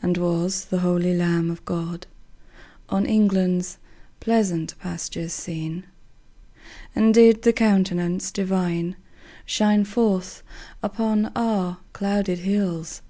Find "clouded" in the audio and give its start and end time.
11.92-12.38